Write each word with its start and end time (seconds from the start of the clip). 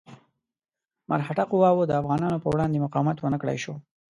مرهټه 1.09 1.43
قواوو 1.51 1.87
د 1.89 1.91
افغانانو 2.01 2.41
په 2.43 2.47
وړاندې 2.53 2.83
مقاومت 2.85 3.17
ونه 3.19 3.37
کړای 3.41 3.57
شو. 3.63 3.73